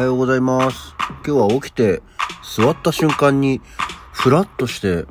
[0.00, 0.94] はようございます。
[1.26, 2.00] 今日は起きて、
[2.56, 3.60] 座った瞬間に、
[4.12, 5.04] ふらっとして、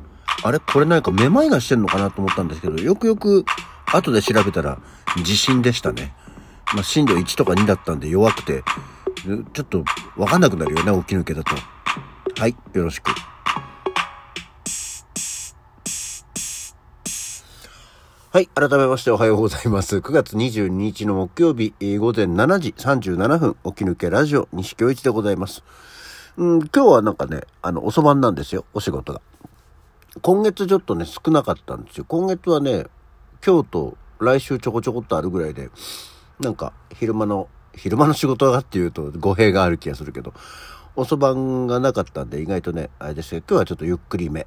[0.44, 0.58] あれ？
[0.58, 3.46] これなんかめまいがしてんのかなと思ったんですけど、よくよく
[3.86, 4.80] 後で調べたら
[5.24, 6.16] 地震でしたね。
[6.74, 8.64] まあ、震度1とか2だったんで弱くて、
[9.54, 9.84] ちょっと
[10.18, 11.56] わかんなくなるよね、起き抜けだと。
[12.42, 13.12] はい、よろしく。
[18.32, 18.46] はい。
[18.46, 19.98] 改めましておはようございます。
[19.98, 25.64] 9月22日の木曜日、えー午前7時37分、起き抜けラジオ、西京一でございます。
[26.38, 29.22] うん、今日はなんかね、あの、遅番なんですよ、お仕事が。
[30.22, 32.06] 今月ちょっとね、少なかったんですよ。
[32.08, 32.86] 今月はね、
[33.44, 35.72] 今日と来週ちょこちょこっとあるぐらいで、
[36.40, 40.36] なんか、昼間の、昼間の仕事がっていうと語弊がある気がするけど、
[40.96, 44.46] 遅番がなかったんで、意外とね、あれですけど、今日はちょっとゆっくりめ。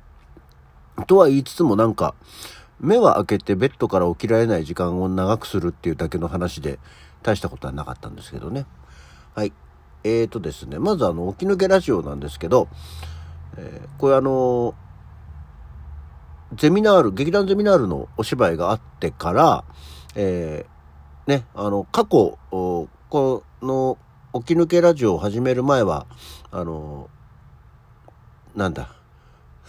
[1.09, 2.15] とは言いつつもなんか、
[2.83, 6.79] 目は開けてベッドから起きられない時間を長くするっていうだけの話で、
[7.23, 8.66] 大したことはなかったんですけどね。
[9.35, 9.52] はい。
[10.05, 12.69] えーとですね、まずあの、起き抜けラジオなんですけど、
[13.57, 14.74] えーこれあの
[16.55, 19.65] ゼミナール、劇団ゼミナールのお芝居があってから、
[20.15, 22.89] えーね、あの、過去、こ
[23.63, 23.96] の、
[24.35, 26.07] 起き抜けラジオを始める前は、
[26.51, 27.09] あの
[28.55, 28.95] なんだ、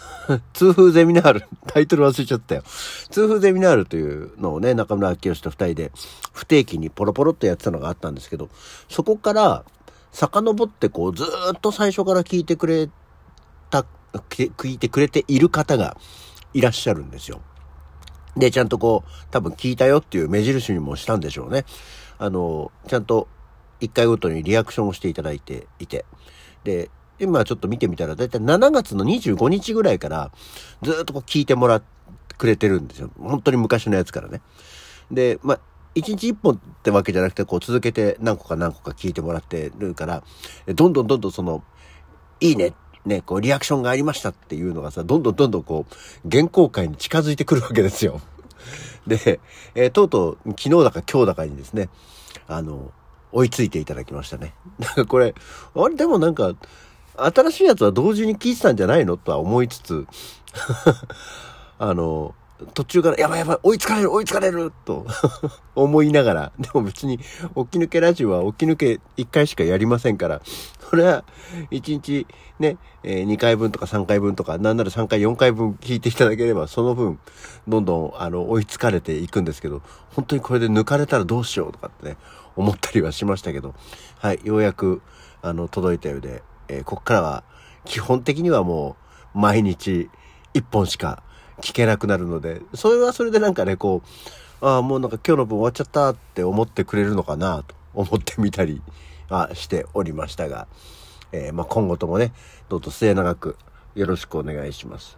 [0.53, 2.63] 痛風ゼミナール、タイトル忘れちゃったよ。
[3.09, 5.91] 痛風ゼミナールというのをね、中村明義と二人で
[6.33, 8.49] 不定期にポロポロっとやってたのがあったんですけど、
[8.89, 9.63] そこから
[10.11, 12.89] 遡ってこうずっと最初から聞いてくれ
[13.69, 13.85] た、
[14.29, 15.97] 聞いてくれている方が
[16.53, 17.41] いらっしゃるんですよ。
[18.37, 21.65] で、ちゃんとこう、多分聞いたよっていう目印にもしたんでしょうね。
[22.17, 23.27] あの、ちゃんと
[23.79, 26.05] 一回ごとにリアクションをしていただいていて。
[26.63, 30.31] で、今ちょっと見てみたら、だいたい7月の25日ぐらいから、
[30.81, 33.11] ずっとこう聞いてもらってくれてるんですよ。
[33.17, 34.41] 本当に昔のやつからね。
[35.11, 35.59] で、まあ、
[35.95, 40.23] 1日1本ってわけじゃなくて、こう続けて何個か何個か聞いてもらってるから、
[40.67, 41.63] どんどんどんどんその、
[42.39, 42.73] いいね、
[43.05, 48.21] ね、こうリアクションがありましたっていうのがさ、どんどんどんどんこう、原稿会に近づいてくるわけですよ。
[49.05, 49.39] で、
[49.75, 51.89] えーとうとう昨日だか今日だかにですね、
[52.47, 52.91] あの、
[53.31, 54.53] 追いついていただきましたね。
[54.79, 55.35] なんかこれ、
[55.75, 56.53] あれでもなんか、
[57.15, 59.17] 新しいやつは同時に聞いてたんじゃないの？
[59.17, 60.07] とは思いつつ、
[61.79, 62.33] あの、
[62.73, 65.05] 途中から、やばいやばい、追いつかれる、追いつかれる、と
[65.75, 67.29] 思いながら、でも別に、起き
[67.79, 70.41] 抜けラジオは起き抜け1回しかやりませんから、
[70.89, 71.23] これは、
[71.71, 72.27] 1日
[72.59, 77.19] ね、えー2回分とか3回分とか、なんなら3回、4回分聞いていただければ、その分、
[77.67, 79.81] どんどん、あの、追いつかれていくんですけど、
[80.15, 82.17] 本当にこれで抜かれたらどうしようとかってね、
[82.55, 83.73] 思ったりはしましたけど、
[84.19, 85.01] はい、ようやく、
[85.41, 87.43] あの、届いたようで、えーこっからは、
[87.85, 88.95] 基本的にはも
[89.35, 90.09] う、毎日、
[90.53, 91.23] 1本しか
[91.61, 94.01] 聞けなくなるので、それはそれでなんかね、こ
[94.61, 98.81] う、ああ、もうなんか今日の分終わっちゃったって思ってくれるのかなと思ってみたり
[99.29, 100.67] はしておりましたが、
[101.31, 102.31] えーまあ今後ともね、
[102.69, 103.57] どうぞ末永く
[103.95, 105.17] よろしくお願いします。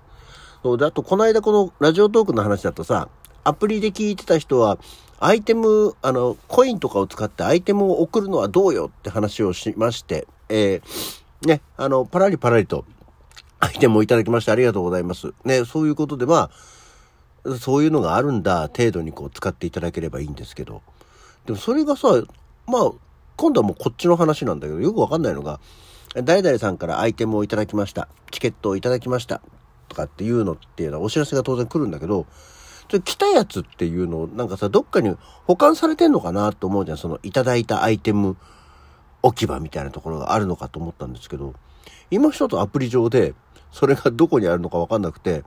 [0.64, 3.10] そうで、あとこの間このラジオトークの話だとさ、
[3.44, 4.80] アプリで聞いてた人は、
[5.20, 12.86] アイテム、あの、コインとかを使ってアイテムを送るのはどうよって話をしまして、えーね、あの、パラリパラリと
[13.60, 15.34] アイテムをいただきましてありがとうございます。
[15.44, 16.50] ね、そういうことでま
[17.46, 20.82] あ、そういうのがあるんだ程度にこう使っていただければいいんですけど。
[21.46, 22.08] でもそれがさ、
[22.68, 22.92] まあ、
[23.36, 25.60] 今度はもうこっちの話なんだけど、よくわかんないのが、
[26.16, 28.08] 誰々さんからアイテムをいただきました。
[28.32, 29.42] チケットをいただきました。
[29.90, 32.26] とかっていうのっていうのはお知らせが当然来るんだけど、
[33.04, 36.98] 来たやつっていうのをなんかさ、どっかに保管されてんのかなと思うじゃん。
[36.98, 38.38] そのいただいたアイテム
[39.26, 41.56] 置き場みたいなところがあるのかと思ったんですけど、
[42.12, 43.34] 今一つアプリ上で、
[43.72, 45.44] それがどこにあるのかわかんなくて、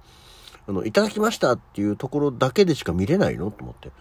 [0.67, 3.93] あの、いただきましたっていうところだけでしか見れないのと思って。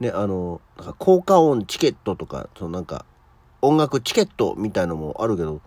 [0.00, 3.06] ね、あの、なんか効果音チケットとか、そのなんか、
[3.62, 5.62] 音楽チケットみたいのもあるけど、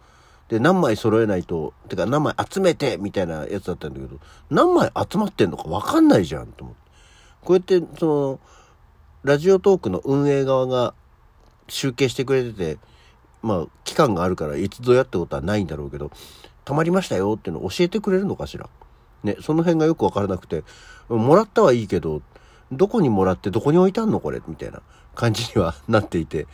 [0.47, 4.19] で、何枚揃えないと、てか何枚集めてみたいなやつだったんだけど、
[4.51, 6.81] 何枚集まってんのかわかんないじゃんと思って。
[7.44, 8.39] こうやって、その、
[9.24, 10.94] ラジオトークの運営側が
[11.68, 12.77] 集計してくれてて、
[13.44, 16.10] まあ、期間があるからいつぞやってことはないんだろうけど、
[16.66, 18.69] 溜まりましたよっていうのを教えてくれるのかしら？
[19.24, 20.63] ね、その辺がよくわからなくて、
[21.10, 22.22] もらったはいいけど、
[22.72, 24.42] どこにもらってどこに置いてあんのこれ？
[24.48, 24.81] みたいな
[25.13, 26.48] 感じにはなっていて、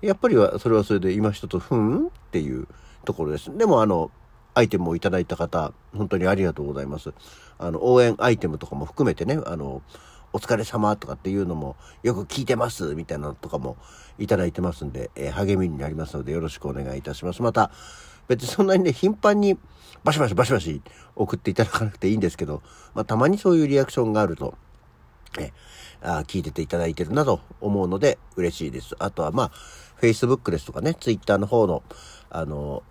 [0.00, 2.66] やっぱりは、それはそれで今一つ、ふんっていう
[3.04, 3.56] ところです。
[3.56, 4.10] でもあの、
[4.54, 7.12] アイテムをいただいた方、本当にありがとうございます。
[7.58, 9.82] あの、応援アイテムとかも含めてね、あの、
[10.32, 13.76] お疲れ様とかっていうのもよく聞いてますみたいなのとかも
[14.18, 17.42] いただいてますんで、えー励みになりますのでよろしくお願いいたします。
[17.42, 17.70] また、
[18.28, 19.58] 別にそんなにね、頻繁に
[20.04, 20.82] バシバシバシバシ
[21.16, 22.62] 送っていただかなくていいんですけど、
[22.94, 24.54] まあたまにそういうリアクションがあると
[25.38, 25.52] え
[26.02, 28.96] あ聞いてていただいてるなと思うので嬉しいです。
[28.98, 29.50] あとはまあ、
[30.00, 31.82] Facebook ですとかね、Twitter の方の、
[32.30, 32.82] あの、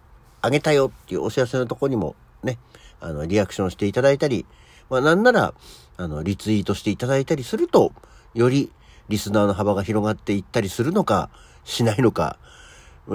[0.41, 2.59] あげたよっていうお知らせのとこにもね、
[3.01, 4.45] あの、リアクションしていただいたり、
[4.89, 5.53] まあなんなら、
[6.00, 7.92] あの、リツイートしていただいたりすると、
[8.34, 8.72] より
[9.10, 11.30] リスナーの幅が広がっていったりするのか、
[11.66, 12.38] しないのか、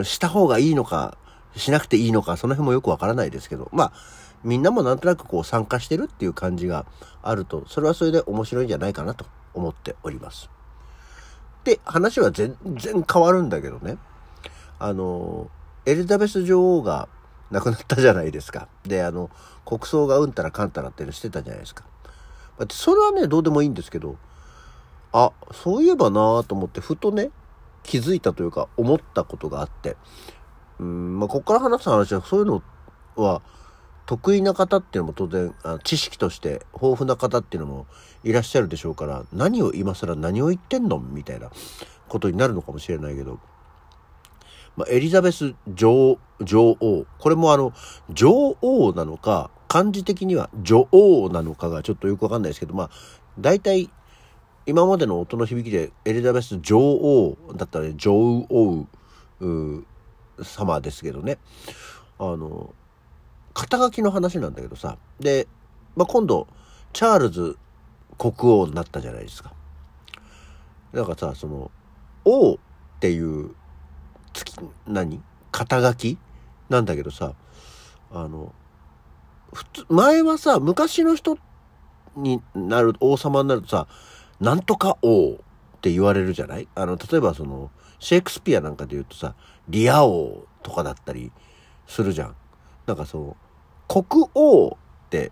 [0.03, 1.17] した方がいいのか、
[1.57, 3.93] しなくていいのか、その辺もよくわからないですけど、まあ、
[4.43, 6.85] みんなもなんとなくこう参加してるっていう感じが
[7.23, 10.51] あると、それはそれで面白いんじゃないかなと思っております。
[11.65, 13.97] で、話は全然変わるんだけどね。
[14.79, 15.49] あの、
[15.87, 17.09] エリザベス女王が
[17.51, 18.69] 亡くなったじゃないですか。
[18.85, 19.31] で、あの、
[19.65, 21.85] 国葬がうんたらかんたらってのしてたじゃないですか。
[22.71, 24.17] それはね、どうでもいいんですけど、
[25.13, 27.31] あ、そういえばなぁと思って、ふとね、
[27.83, 29.97] 気づいたというか、思ったことがあって、
[30.79, 32.63] うん、まあ、ここから話す話は、そういうの
[33.17, 33.43] は、
[34.07, 37.87] 得意な方っていうのも当然、あ知識として豊富な方っていうのも
[38.23, 41.51] いらっしゃるでしょうから、何を今更何を言ってんのみたいな
[42.09, 43.41] ことになるのかもしれないけど、
[44.77, 47.07] まあ、エリザベス女王女王。
[47.19, 47.73] これもあの、
[48.11, 52.91] 女王なのか、漢字的には女王なのかがちょっとよくわかんないですけど、まあ、
[53.41, 53.91] 大体、
[54.67, 58.87] 今までの音の響きでエリザベス女王だったら、女王
[60.41, 61.39] 様ですけどね。
[62.21, 62.73] あの、
[63.53, 64.97] 肩書きの話なんだけどさ。
[65.19, 65.49] で、
[65.97, 66.47] まあ、今度、
[66.93, 67.59] チャールズ
[68.17, 69.53] 国王になったじゃないですか。
[70.93, 71.73] なんかさ、その、
[72.25, 72.59] 王っ
[73.01, 73.57] ていう
[74.35, 74.55] 月、
[74.87, 75.21] 何？
[75.51, 76.17] 肩書き？
[76.69, 77.35] なんだけどさ、
[78.13, 78.55] あの、
[79.55, 81.39] 普通、前はさ、昔の人
[82.17, 83.87] になる、王様になるとさ、
[84.41, 85.37] なんとか王っ
[85.81, 86.69] て言われるじゃない？
[86.75, 87.71] あの、例えばその、
[88.01, 89.35] シェイクスピアなんかで言うとさ、
[89.69, 91.31] リア王とかだったり
[91.87, 92.37] するじゃん。
[92.87, 93.37] なんかそ
[93.89, 94.77] う、国王っ
[95.09, 95.31] て、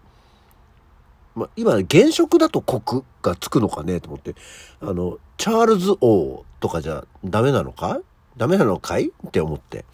[1.34, 4.34] ま、今、現職だと国がつくのかねと思って、
[4.80, 8.00] あの、チャールズ王とかじゃダメなのか？
[8.36, 9.08] ダメなのかい？
[9.26, 9.84] って思って。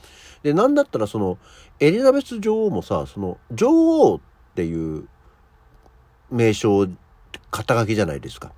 [0.49, 1.37] で、なんだったらその、
[1.79, 4.21] エリザベス女王もさ、その、女王っ
[4.55, 5.07] ていう
[6.31, 6.89] 名称、
[7.51, 8.53] 肩書きじゃないですか。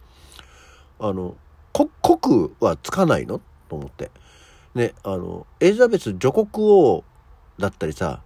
[1.00, 1.37] あの、
[1.72, 3.40] 国はつかないの？
[3.69, 4.12] と思って。
[4.76, 7.02] ね、あの、エリザベス女国王
[7.58, 8.22] だったりさ、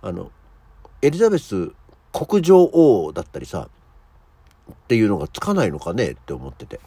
[0.00, 0.30] あの、
[1.02, 1.72] エリザベス
[2.10, 3.68] 国女王だったりさ、
[4.72, 6.12] っていうのがつかないのかね？
[6.12, 6.80] って思ってて。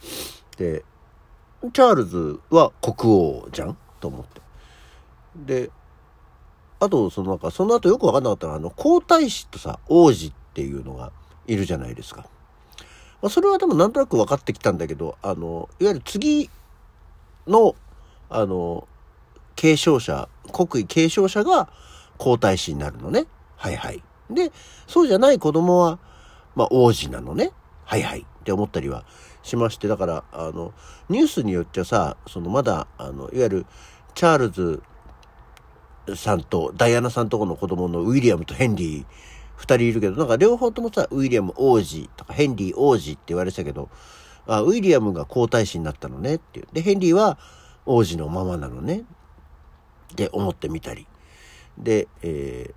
[0.58, 0.84] で、
[1.74, 3.78] チャールズは国王じゃん？
[4.00, 4.42] と思って。
[5.36, 5.70] で、
[6.80, 11.12] あと、そのなんか、その後よくわかんなかったのは、あの、皇太子とさ、王子っていうのが
[11.48, 12.28] いるじゃないですか。
[13.22, 16.50] まあ、それはでもなんとなく分かってきたんだけど、あの、いわゆる次
[17.48, 17.76] の、
[18.30, 18.88] あの、
[19.56, 21.70] 継承者、国威継承者が
[22.18, 23.26] 皇太子になるのね。
[23.56, 24.04] はいはい。
[24.30, 24.52] で、
[24.86, 26.00] そうじゃない子供は、
[26.56, 27.52] まあ、王子なのね。
[27.86, 28.22] はいはい。
[28.22, 29.04] って思ったりは
[29.42, 30.74] しまして、だから、あの、
[31.10, 33.66] ニュースによっちゃさ、そのまだ、あの、いわゆる、
[34.14, 34.82] チャールズ
[36.16, 39.06] さんとダイアナさんとこの子供のウィリアムとヘンリー、
[39.56, 43.90] 二人いるけど、なんか両方ともさ、ウィリアム王子とかヘンリー王子って言われてたけど、
[44.46, 46.68] あウィリアムが皇太子になったのねっていう。
[46.72, 47.38] で、ヘンリーは
[47.86, 49.04] 王子のままなのね。
[50.14, 51.06] って思ってみたり。
[51.78, 52.74] で、え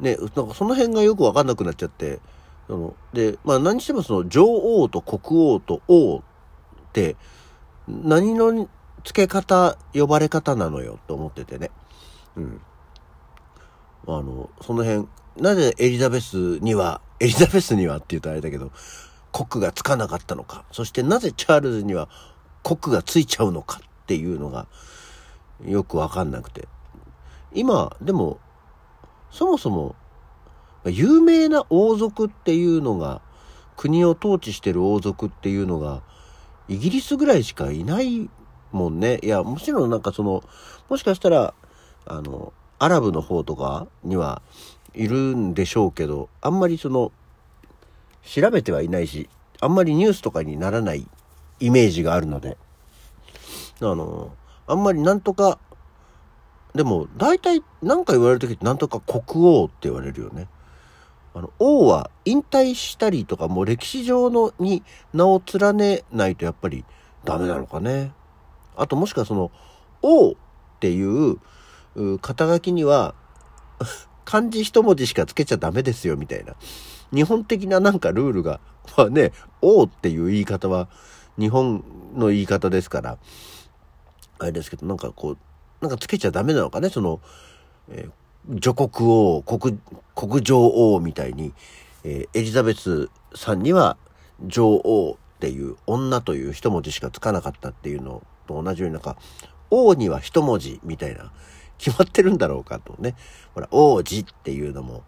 [0.00, 2.20] ー、ね、なんかその辺がよくわかんなくなっちゃって、
[2.66, 6.22] その、で、まあ何してもその女王と国王と王っ
[6.92, 7.16] て、
[7.86, 8.68] 何の
[9.04, 11.70] 付け方、呼ばれ方なのよと思っててね。
[12.36, 12.60] うん。
[14.06, 18.70] あの、その辺、なぜエリザベスには、エリザベスにはって言うとあれだけど、
[19.32, 22.08] 国がつかなかったのか、そしてなぜチャールズには
[22.62, 24.68] 国がついちゃうのかっていうのが
[25.66, 26.68] よくわかんなくて。
[27.52, 28.38] 今、でも、
[29.30, 29.96] そもそも、
[30.84, 33.22] 有名な王族っていうのが、
[33.76, 36.02] 国を統治してる王族っていうのが、
[36.68, 38.30] イギリスぐらいしかいない
[38.70, 39.18] もんね。
[39.22, 40.42] いや、もちろんなんかその、
[40.88, 41.54] もしかしたら、
[42.06, 44.42] あの、アラブの方とかには
[44.94, 47.12] いるんでしょうけど、あんまりその、
[48.22, 49.28] 調べてはいないし、
[49.60, 51.06] あんまりニュースとかにならない
[51.60, 52.56] イメージがあるので、
[53.80, 54.32] あの、
[54.66, 55.58] あんまりなんとか、
[56.74, 60.48] でも、大体何か言われる時ってなんとか国王って言われるよね。
[61.34, 64.82] あの、王は引退したりとか、もう歴史上のに
[65.12, 66.84] 名を連ねないとやっぱり
[67.24, 68.12] ダメなのかね。
[68.76, 69.50] あともしくはその、
[70.02, 70.34] 王っ
[70.80, 71.38] ていう
[72.20, 73.14] 肩書きには、
[74.24, 76.54] 漢字一文字しかつけちゃダメですよ、みたいな。
[77.12, 78.60] 日本的ななんかルールが、
[78.96, 80.88] まあね、王っていう言い方は
[81.38, 81.84] 日本
[82.14, 83.18] の言い方ですから、
[84.38, 85.38] あれですけど、なんかこう、
[85.80, 87.20] なんかつけちゃダメなのかね、その、
[87.90, 89.78] えー、女国王、国、
[90.14, 91.52] 国女王みたいに、
[92.02, 93.96] えー、エリザベスさんには
[94.46, 99.18] 女王、っていう女という一文字しかつかなかったっていうのと同じようになんか、
[99.70, 101.32] 王には一文字みたいな、
[101.78, 103.16] 決まってるんだろうかとね。
[103.54, 105.02] ほら、王子っていうのも、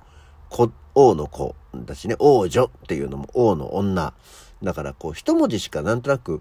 [0.48, 4.14] 子王の子だしね、王女っていうのも王の女。
[4.62, 6.40] だからこう、一文字しかなんとなく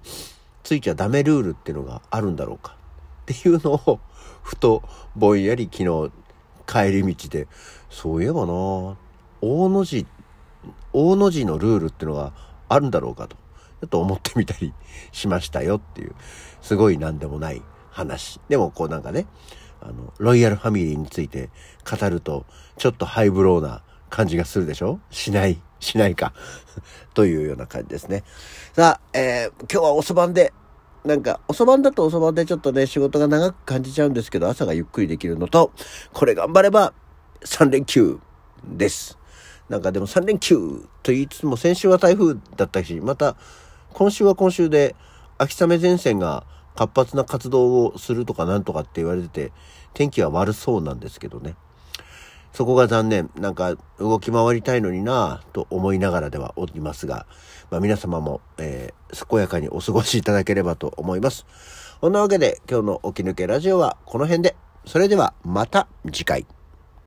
[0.64, 2.76] ついちゃダメルールっていうのがあるんだろうか
[3.24, 4.00] っていうのを、
[4.44, 4.84] ふと
[5.16, 6.12] ぼんやり昨日
[6.66, 7.48] 帰り道で、
[7.90, 8.54] そういえばな
[9.42, 10.08] 大の字、
[10.94, 12.34] 大の字のルールっていうのが
[12.70, 14.74] あるんだろうかと、ちょっと思ってみたり
[15.12, 16.16] しましたよっていう、
[16.62, 18.40] すごいなんでもない話。
[18.48, 19.28] でもこうなんかね、
[19.88, 21.50] あの、ロイヤルファミリーについて
[21.90, 22.46] 語ると、
[22.78, 25.00] ちょっとハイブローな感じがするでしょ？
[25.12, 26.34] しない、しないか
[27.14, 28.24] というような感じですね。
[28.74, 30.54] さあ、えー、今日は遅番で、
[31.04, 35.72] なんか、遅番だと遅番でちょっとね、仕事が長く感じちゃうんですけど、朝がゆっくりできるのと、
[36.14, 36.94] これ頑張れば
[37.42, 38.20] 3連休
[38.68, 39.20] です。
[39.70, 43.36] なんかでも3連休と言いつつも先週は台風だったし、また
[43.94, 44.96] 今週は今週で
[45.38, 46.44] 秋雨前線が
[46.76, 49.52] 活発な活動をするとかなんとかって言われてて、
[49.94, 51.56] 天気は悪そうなんですけどね。
[52.54, 53.30] そこが残念。
[53.36, 57.26] なんか動き回りたいのになぁと思いながらではおりますが、
[57.70, 61.46] まあ、皆様も、えー、健やかにお過ごしいただければと思います。
[62.00, 64.56] そんなわけで今日の起き抜けラジオはこの辺で。
[64.86, 66.46] それではまた次回。